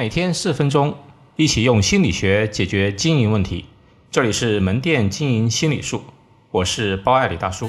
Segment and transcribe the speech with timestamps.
[0.00, 0.94] 每天四分钟，
[1.36, 3.66] 一起用心理学解决经营问题。
[4.10, 6.00] 这里是门店经营心理术，
[6.50, 7.68] 我是包爱李大叔。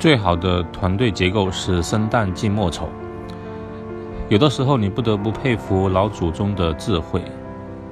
[0.00, 2.88] 最好的团队结构是生旦净末丑。
[4.28, 7.22] 有的时候，你不得不佩服老祖宗的智慧。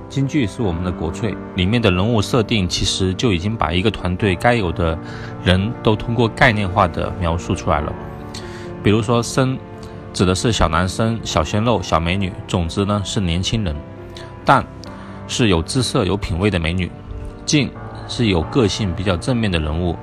[0.09, 4.97] 京剧是我们的国粹，里面的人物设定其实就已经把一个团队该有的
[5.45, 7.93] 人都通过概念化的描述出来了。
[8.83, 9.59] 比如说，生
[10.13, 13.75] 指的是小男生、小鲜肉、小美女；种子呢是年轻人；
[14.45, 14.63] 旦
[15.27, 16.89] 是有姿色、有品位的美女；
[17.45, 17.71] 净
[18.07, 19.97] 是有个性、比较正面的人物；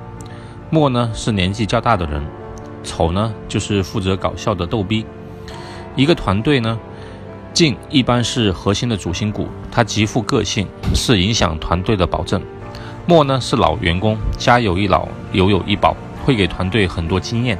[0.70, 2.22] 末呢是年纪较大的人；
[2.84, 5.06] 丑呢就是负责搞笑的逗逼。
[5.96, 6.78] 一个团队呢。
[7.54, 12.42] 静一般是核心的主心骨，它极富个性，是影响团队的保证。
[13.06, 17.56] 末呢是老员工，家有一老，留有一宝，会给团队很多经验。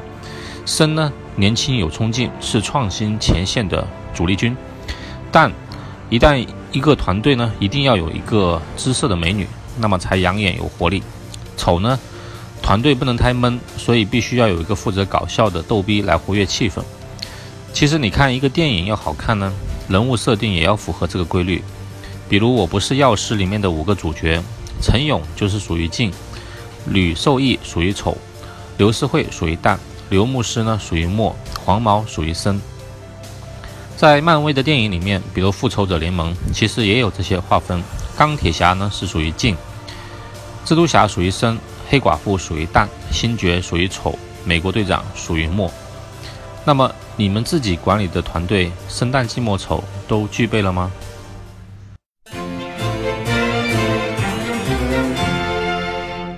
[0.67, 4.57] 生呢年轻有冲劲，是创新前线的主力军。
[5.31, 5.53] 但
[6.11, 9.47] 一旦一个团队呢一定要有一个姿色的美女，
[9.79, 11.05] 那么才养眼有活力。
[11.57, 11.97] 丑呢
[12.61, 16.83] 团队不能太闷，所以必须要有一个负责搞笑的逗逼来活跃气氛。
[17.73, 19.53] 其实你看一个电影要好看呢。
[19.89, 21.63] 人物设定也要符合这个规律，
[22.29, 24.43] 比如《我不是药师》里面的五个主角，
[24.81, 26.13] 陈勇就是属于静，
[26.87, 28.17] 吕受益属于丑，
[28.79, 32.61] 刘思慧属于淡，刘牧师呢属于墨，黄毛属于生。
[33.97, 37.83] 在漫威的电影里面，比如《复仇者联盟》，其实也有这些划分。
[38.17, 39.57] 钢铁侠呢是属于静，
[40.65, 45.71] 蜘蛛侠属于生，黑寡妇属于淡，星爵属于丑，美国队长属于墨。
[46.67, 50.91] 那么你们自己管理的团队生旦净末丑都具备了吗？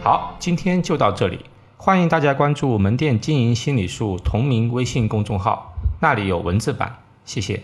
[0.02, 1.44] 好，今天就到这里，
[1.76, 7.62] 欢迎大家关注门店经营心理术同名微信公众号，那里有文字版，谢谢。